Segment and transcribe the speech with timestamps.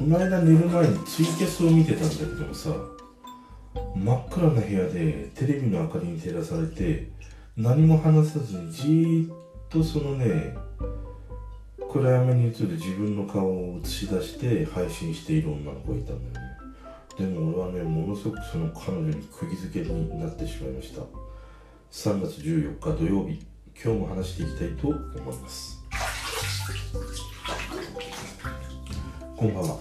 [0.00, 2.70] この間寝る前にツイキャスを見てたんだけどもさ
[3.94, 7.10] 真っ暗な部屋でテレビの明かりに照らされて
[7.54, 9.36] 何も話さずにじーっ
[9.68, 10.56] とそのね
[11.92, 16.56] 暗闇に映る自分の顔を映し出して配信している女の子がいたんだよね。
[17.18, 21.02] でも俺はねものすごくその彼女に釘付けになってしまいました。
[21.90, 23.44] 3月14日土曜日
[23.76, 25.79] 今日も話していきたいと思います。
[29.40, 29.78] こんばんは。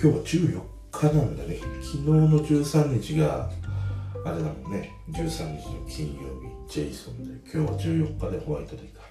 [0.00, 0.62] 今日は14
[0.92, 1.58] 日なんだね。
[1.82, 3.50] 昨日の13日が
[4.24, 4.92] あれだもんね。
[5.10, 7.50] 13日の金曜日ジェイソンで。
[7.52, 9.02] 今日は14日でホワイトデーか。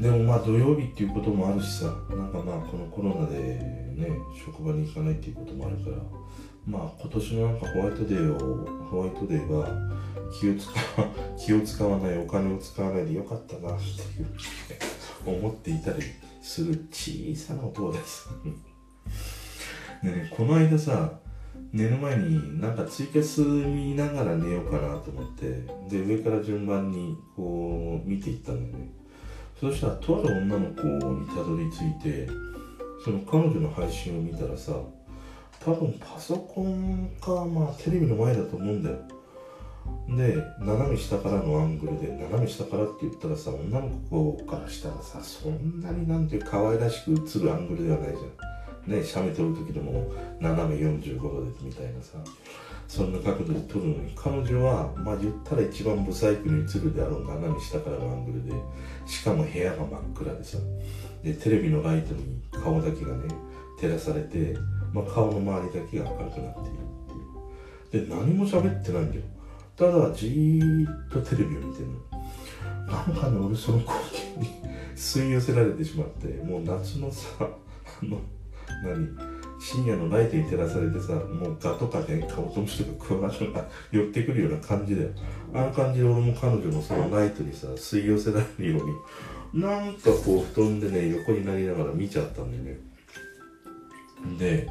[0.00, 3.36] でもまあ土曜日っていうこともあるしさなんかまあこのコロナで
[3.94, 4.08] ね
[4.44, 5.98] 職場に行かないっていうこともあるから
[6.66, 9.68] まあ今年のなんかホワイトデーをホワイトデーは
[10.40, 10.68] 気を使
[11.00, 16.02] わ 気を使わないお金を使わないでよかったなっていう思っていたり
[16.42, 18.28] する小さな音です。
[20.02, 21.20] で ねこの間さ
[21.72, 28.92] 寝る前になんかツイキャス見ながら寝ようかなと思ってで上から順番にこう見ていったんだよね。
[29.58, 32.28] そしたらとある女の子にたどり着いて
[33.04, 34.72] その彼女の配信を見たらさ
[35.64, 38.98] 多分パソコンかまあテレビの前だと思うんだよ。
[40.08, 48.98] で斜め下からのアングルで斜め下からって言ったらさ女の子からしたらさそんなになんていう可愛らしく映るアングルではないじゃん。
[48.98, 52.18] ね写メ撮る時でも斜め45度ですみたいなさ。
[52.88, 58.52] そんな角度で撮るのに彼女はまあ言ったら一番ブサイクに映るであろう斜め下からのアングルで
[59.06, 60.58] しかも部屋が真っ暗でさ。
[61.22, 63.34] でテレビのライトに顔だけがね
[63.80, 64.54] 照らされて、
[64.92, 66.78] まあ、顔の周りだけが明るくなっている
[67.90, 68.08] っていう。
[68.08, 69.22] で何も喋ってないんだよ。
[69.82, 71.88] ただじーっとテレビを見てる
[72.86, 74.48] なんかね俺その光景に
[74.94, 78.20] 吸い寄せられてしまってもう夏のさあの
[78.84, 79.08] 何
[79.60, 85.08] 深夜のライトに照らされてさもうガとかねカブトムシとかクワガタが寄ってくるような感じだよ。
[85.52, 92.78] あの感じで俺も彼女のそのライトにさ吸い寄せられるようになんかこう布団でね横になりながら見ちゃったんだよね。
[94.38, 94.68] で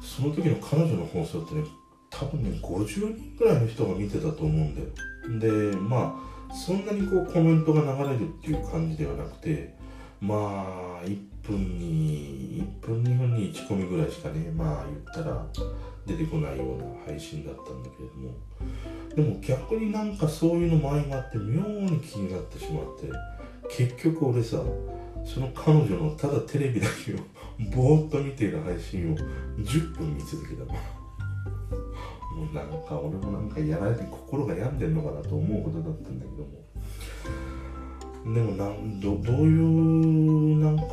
[0.00, 1.64] その時の彼女の放送ってね
[2.10, 9.74] 多分ね50人ぐらいの人が見てたと思うんだよでまあそんなにこうコメントが流れるっていう感じではなくて
[10.20, 15.46] まあ1分に1分2分に1コミぐらいしかねまあ言ったら
[16.06, 18.34] 出てこないような配信だったんだけれども
[19.14, 23.10] でも逆になんかそういうのも相まって妙に気になってしまって
[23.70, 24.58] 結局俺さ
[25.24, 27.16] その彼女のただテレビだけを
[27.74, 29.16] ぼーっと見ている配信を
[29.58, 30.99] 10分見続けたの。
[32.30, 36.60] もうなんか俺もなんかやられて心が病んでんのかなと思うことだったんだけども。
[38.22, 40.84] でもなんどどういうなんか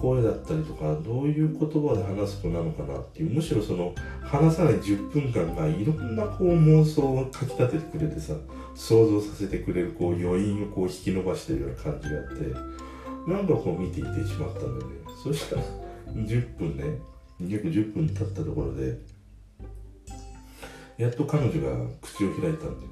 [0.00, 8.34] 声だったりとかどういう言葉で話す子なのかなっていうむしろその話さない10分間がいろんなこう妄想をかきたててくれてさ
[8.74, 15.04] 想像させてくれるこう余韻をこう引き伸ばしてるような感じがあってなんかこう見ていてしまったんだよね。
[15.22, 15.62] そしたら
[16.12, 16.84] 10分ね
[17.40, 18.98] 約10分経ったところで
[20.96, 22.86] やっと彼女が口を開いたんで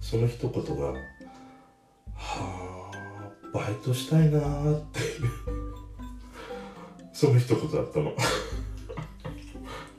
[0.00, 0.92] その一言が
[2.14, 4.42] 「はあバイトしたいな」っ
[4.92, 5.30] ていう
[7.12, 8.14] その一言だったの。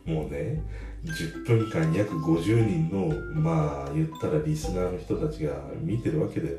[0.06, 0.64] もうね
[1.04, 6.58] 10分間約50人のまあ言ったらリスナーの人たちが見てるわけだよ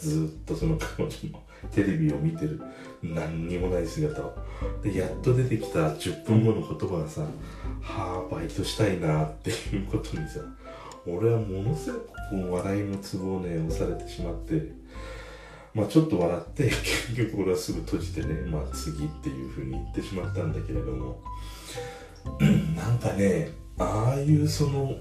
[0.00, 2.60] ずっとその彼女のテレビを見てる。
[3.02, 4.34] 何にもない姿を。
[4.82, 7.22] でやっと出てきた10分後の言葉がさ
[7.80, 10.40] 「はあバイトしたいな」っていうことにさ
[11.06, 14.72] 俺はものすごく笑いのツボをね押されてしまって
[15.74, 21.22] まあちょっと笑って結局俺はすぐ閉じてねまあ次っていうふうに言ってしまったんだけれども。
[22.76, 24.94] なんかねああいうその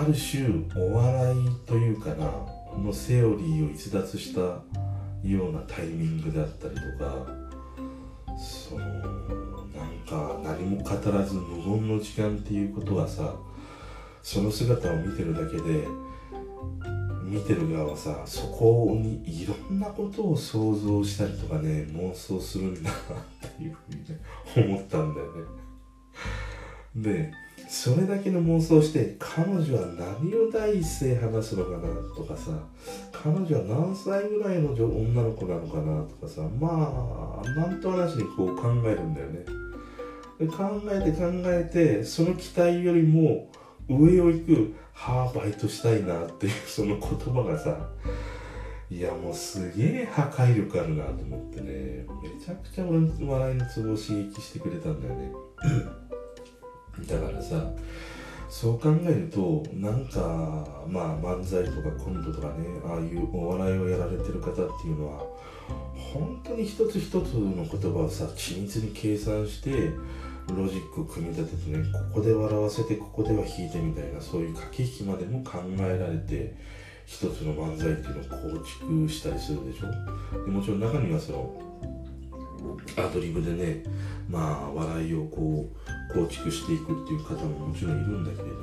[0.00, 0.48] ある種
[0.82, 2.24] お笑いというかな
[2.82, 4.62] のセオリーを逸脱したよ
[5.50, 7.26] うなタイミングだったりとか
[8.38, 13.34] そのなんか何も語らず無言の時間っていうことはさ
[14.22, 15.86] その姿を見てるだけで
[17.22, 24.18] 見てる側はさそこにいろんなことを想像したりとかね妄想するんだなっていうふうにね
[24.56, 25.42] 思ったんだよね。
[26.96, 27.32] で
[27.70, 29.86] それだけの妄想して彼女は
[30.20, 31.86] 何を第一声話すのかな
[32.16, 32.50] とかさ
[33.12, 39.46] 彼女は何歳ぐらいの女の子なのかなとかさまあなんと話にこう考えるんだよね。
[40.40, 43.52] で考えて考えてその期待よりも
[43.88, 47.88] 上を行くはあバイトしたいなっていうその言葉がさ
[48.90, 52.04] いやもうすげえ破壊力あるなと思ってね。
[52.20, 55.30] めちゃくちゃ俺の笑いのツボを刺激してくれたんだよね。
[57.06, 57.64] だからさ
[58.48, 65.24] そう考えるとなんかまあ漫才とかコントとかねああいうお笑いをやられてる方っていうのは
[65.94, 69.90] 本当に一つ一つの言葉をさ緻密に計算して
[70.48, 76.56] ロジックを組み立ててねここで笑わせてここでは引いてみたいなそういう駆け引きまでも考えられて
[77.06, 80.44] 一つの漫才っていうのを構築したりするでしょ？
[80.44, 81.62] でもちろん中にはその
[82.96, 83.84] アドリブでね
[84.28, 85.79] まあ笑いをこう
[86.12, 88.56] 構築していくっていう方ももちろんいるんだけれど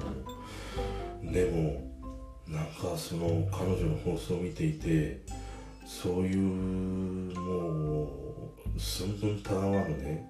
[1.21, 1.87] もでも
[2.47, 5.21] なんかその彼女の放送を見ていて
[5.85, 6.37] そういう
[7.39, 8.03] も
[8.75, 10.29] う寸分たがわぬね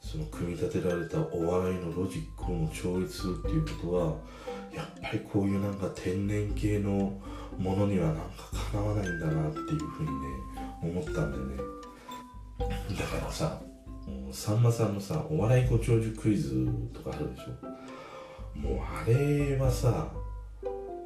[0.00, 4.16] その組み立てられたお笑いのロジックを超越するっていうことは
[4.72, 7.18] やっぱりこういうなんか天然系の
[7.58, 8.22] ものにはなんか
[8.72, 10.26] かなわないんだなっていうふうにね
[10.82, 11.56] 思ったんだよね。
[12.58, 13.60] だからさ
[14.32, 18.58] さんまさんのさお笑いご長寿クイズとかあるでしょ？
[18.58, 20.08] もうあれはさ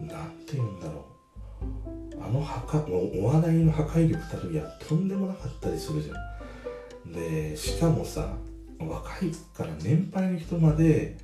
[0.01, 1.05] なんて言うんだろう。
[2.23, 6.15] あの破お笑いの破壊力たるやとんでもなかったりするじゃ
[7.09, 7.13] ん。
[7.13, 8.35] でしかもさ
[8.79, 11.19] 若いから年配の人まで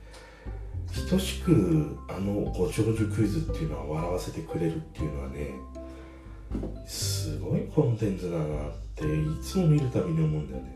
[1.11, 5.51] 等しくあのご長寿クイズっていうのは笑わせてくれるっていうのはね
[6.87, 8.47] すごいコンテンツだなっ
[8.95, 10.76] ていつも見るたびに思うんだよね。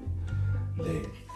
[0.79, 1.31] で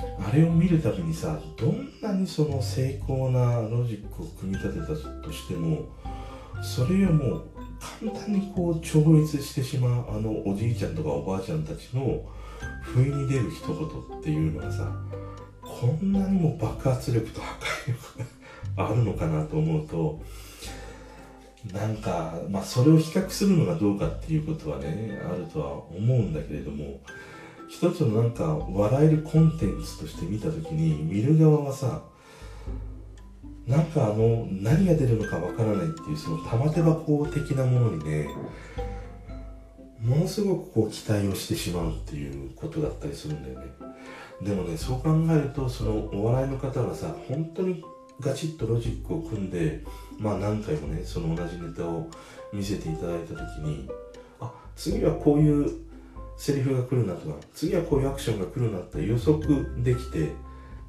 [0.00, 5.88] あれを見るたびにさどんなにその精巧なロジックを組み立てたとしても
[6.62, 7.44] それをもう
[8.00, 12.22] 簡単にこう超越してしまうあのおじいちゃんとかおばあちゃんたちの
[12.82, 14.90] 不意に出る一言っていうのはさ
[15.62, 18.18] こんなにも爆発力と破壊力
[18.76, 20.20] があるのかなと思うと
[21.72, 27.00] なんか、まあ、それを比較するのがどうかっていうことはねあるとは思うんだけれども
[27.70, 32.02] 一つのなんか笑えるコンテンツとして見た時に見る側はさ
[33.64, 38.28] なんかあの何が出るのかわからないっていうその玉手箱的なものにね
[40.00, 43.66] ものすごくこう期待をしてしまうっていうことだったりするんだよね。
[44.42, 47.84] でもねそう考えるとそのお笑いの方がさ本当に
[48.18, 49.84] ガチッとロジックを組んで
[50.18, 52.10] まあ何回もねその同じネタを
[52.52, 53.88] 見せていただいた時に
[54.40, 55.89] あ次はこういう
[56.40, 60.32] セリフが来るなとか次はこういうアクションが来るなって予測できて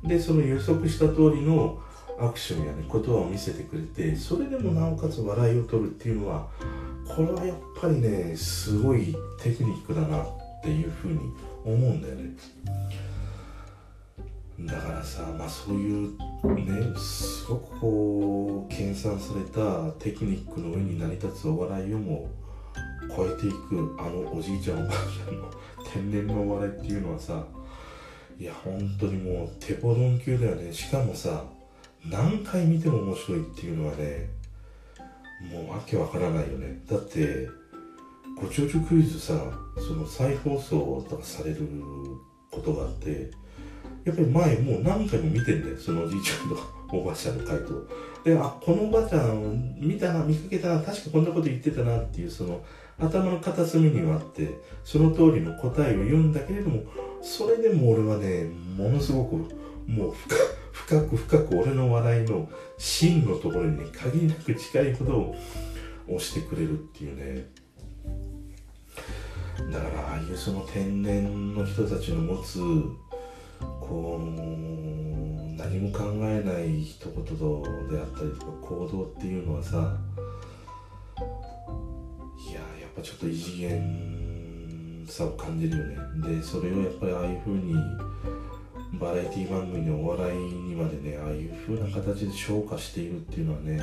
[0.01, 1.77] でその予測した通りの
[2.18, 6.48] アクションやね言葉を見せてくれてそれでもなおかつ笑いを取るっていうのは
[7.06, 10.27] これはやっぱりねすごいテクニックだなっ
[10.63, 11.19] ていうふうに
[11.65, 12.31] 思うんだよね。
[14.62, 16.12] だからさまあそういう
[16.56, 22.30] ねすごくこう計算されたテクニックの上に成り立つお笑いをも
[23.15, 25.49] 超えていくあのおじいちゃんおばあちゃんの
[25.91, 27.43] 天然のお笑いっていうのはさ
[28.39, 30.73] いや本当にもう手ボロン級だよね。
[30.73, 31.43] しかもさ
[32.09, 34.29] 何回見ても面白いっていうのはね
[35.51, 36.81] もうわけわからないよね。
[36.89, 37.47] だって
[38.39, 39.33] ご長寿クイズさ
[39.77, 41.67] その再放送とかされる
[42.49, 43.29] ことがあって
[44.03, 45.77] やっぱり前もう何回も見てんだよ。
[45.77, 47.87] そのおじいちゃんとかおばあちゃんの回答。
[48.23, 52.63] であこのおばあちゃん見たな見かけたな確かこんなこと言ってたなっていうその
[53.01, 56.84] 頭の片隅にはあってその通りの答えを言うんだけれども
[57.22, 58.46] それでも俺はね
[58.77, 59.36] ものすごく
[59.88, 60.13] もう
[60.72, 65.36] 深く深く俺の笑いの真のところにね限りなく近いほど
[66.08, 67.48] 押してくれるっていうね。
[69.72, 72.60] だからああいうその天然の人たちの持つ
[73.79, 74.25] こう
[75.55, 77.24] 何も考えない一言
[77.89, 79.98] であったりとか行動っていうのはさ
[83.01, 85.98] ぱちょっと異次元さを感じるよね。
[86.38, 87.74] でそれをやっぱりああいう風に
[89.00, 93.79] バラエティ番組のお笑いにまでねああいう風な形で昇華しているっていうのはね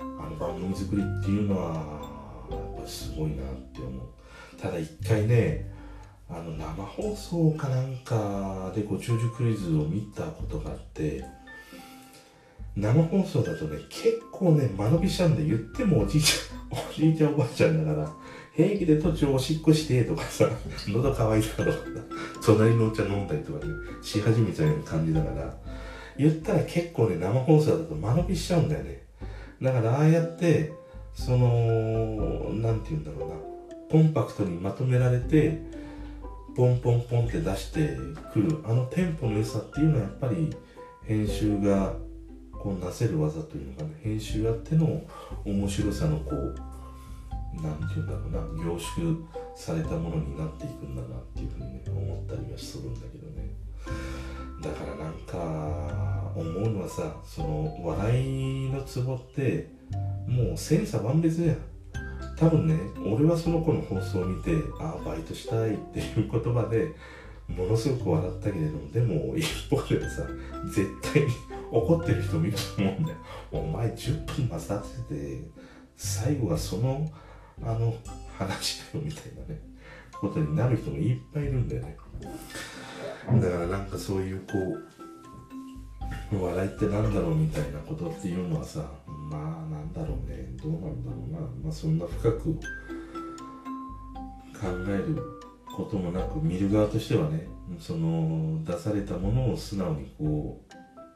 [0.00, 1.74] あの番組作りっていうのは
[2.50, 4.08] やっぱすごいなって思う。
[4.60, 5.70] ただ一回ね
[6.28, 11.24] あの生放送かなんかでご長寿クイズを見たことがあって
[12.76, 16.59] 生放送だとね結構ね間延びしちゃうんで言ってもおじいちゃん
[16.94, 18.08] じいちゃんおばあちゃんだから
[18.54, 20.48] 平気で途中おしっこしてとかさ
[20.88, 21.78] 喉乾いたとか
[22.44, 25.56] 隣のお茶飲んだりとかねし始めちゃうような感じだから
[26.18, 29.02] 言ったら結構ね生放送だと間延びしちゃうんだよね。
[29.62, 30.72] だからああやって
[31.14, 33.34] その何て言うんだろうな
[33.90, 35.60] コンパクトにまとめられて
[36.56, 37.96] ポンポンポンって出して
[38.32, 40.50] くるあのテンポの良さっていうのはやっぱり
[41.06, 41.94] 編集が
[42.52, 45.02] こうなせる技というのかね編集あっての
[45.44, 46.69] 面白さのこう
[47.54, 49.16] 何て言うんだろうな凝縮
[49.56, 53.50] されたものになっていくんだなっていうふうにね思ったりはするんだけどね。
[54.62, 59.68] だからなんか思うのはさその笑いのツボって
[60.28, 61.54] もう千差万別や
[62.36, 66.92] 多分ね俺はその子の放送を見てああバイトしたいっていう言葉で
[67.48, 70.22] ものすごく笑ったけれどもでも一方ではさ
[70.66, 71.28] 絶対に
[71.72, 73.18] 怒ってる人もいると思うんだよ。
[73.52, 75.42] お前10分待たせて
[75.96, 77.10] 最後はその
[77.62, 77.94] あの
[78.36, 79.60] 話だよみたいなね
[80.20, 81.96] ことになる人もいっぱいいるんだよね。
[83.40, 84.52] だからなんかそういうこ
[86.32, 88.84] う笑いってなんだろうみたいなことっていうのはさ
[89.30, 91.40] まあなんだろうねどうなんだろうな。
[91.62, 92.60] まあそんな深く考
[94.88, 95.16] える
[95.74, 97.46] こともなく見る側としてはね
[97.78, 100.60] その出されたものを素直にこ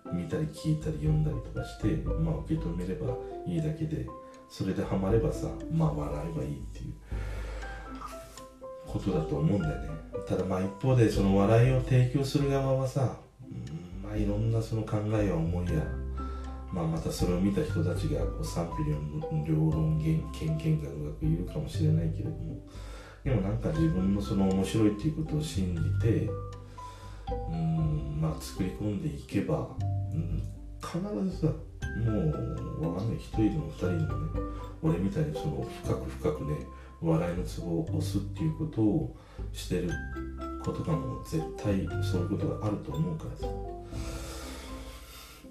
[0.06, 1.88] う見たり聞いたり読んだりとかして
[2.20, 3.14] まあ受け止めれば
[3.46, 4.06] いいだけで
[4.48, 6.94] それでハマればさまあ笑えばいいっていう
[8.86, 9.88] ことだと思うんだよね。
[10.28, 15.82] ただまあ一方でその笑いを提供する側はさ、うん、まあいろんなその考えや思いや
[16.74, 18.84] まあ、またそれを見た人たちがこう賛否
[19.48, 22.66] 両論偏見がうまく言うかもしれないけれども
[23.22, 26.28] でもなんか自分のその面白いっていうことを信じて
[27.48, 29.68] うんまあ作り込んでいけば、
[30.12, 30.42] うん、
[30.82, 31.52] 必ずさ
[31.96, 33.16] もうわかんない。
[33.18, 34.06] 1人でも2人でもね
[34.82, 36.66] 俺みたいにその深く深くね
[37.00, 39.16] 笑いのツボを押すっていうことを
[39.52, 39.90] してる
[40.64, 43.46] ことがもう絶対そういうことがあると思うからさ。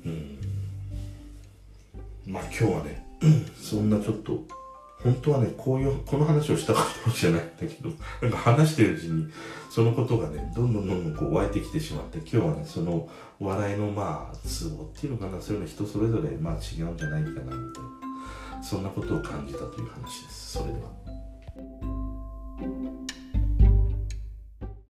[0.05, 0.37] うん。
[2.25, 3.05] まあ今日はね
[3.55, 4.43] そんなちょっと
[5.03, 7.89] 本当はねこういうこの話をしたかったわけじゃないんだけど
[8.21, 9.27] なんか話してるうちに
[9.69, 13.07] そのことがねどんどんどんどんこう湧いてきてしまって今日はねその
[13.39, 17.83] 笑いのまあ都合っていうのかなそういうの人それぞれまあ違うんじゃないかなみたい
[18.57, 21.02] なそんなことを感じたという話ですそれでは。